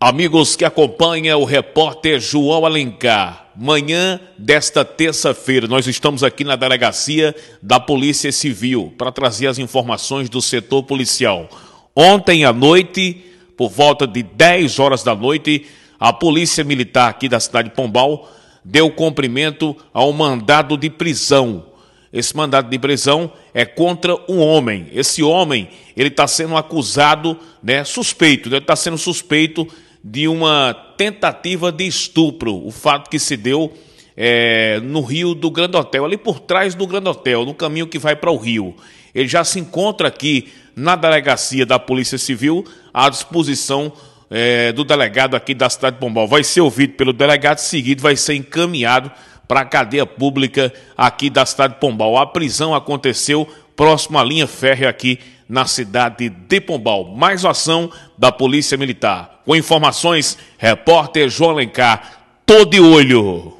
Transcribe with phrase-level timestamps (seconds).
[0.00, 7.34] Amigos que acompanham o repórter João Alencar, manhã desta terça-feira, nós estamos aqui na delegacia
[7.60, 11.48] da Polícia Civil para trazer as informações do setor policial.
[11.96, 13.24] Ontem à noite,
[13.56, 15.66] por volta de 10 horas da noite,
[15.98, 18.30] a Polícia Militar aqui da cidade de Pombal
[18.64, 21.66] deu cumprimento ao mandado de prisão.
[22.12, 24.86] Esse mandado de prisão é contra um homem.
[24.92, 29.66] Esse homem, ele está sendo acusado, né, suspeito, ele está sendo suspeito
[30.02, 33.72] de uma tentativa de estupro, o fato que se deu
[34.16, 37.98] é, no Rio do Grande Hotel, ali por trás do Grande Hotel, no caminho que
[37.98, 38.74] vai para o Rio.
[39.14, 43.92] Ele já se encontra aqui na delegacia da Polícia Civil à disposição
[44.30, 46.26] é, do delegado aqui da cidade de Pombal.
[46.26, 49.10] Vai ser ouvido pelo delegado, seguido vai ser encaminhado
[49.46, 52.18] para a cadeia pública aqui da cidade de Pombal.
[52.18, 57.14] A prisão aconteceu próximo à linha férrea aqui na cidade de Pombal.
[57.16, 57.88] Mais ação
[58.18, 59.40] da Polícia Militar.
[59.44, 63.57] Com informações, repórter João Alencar, todo de olho.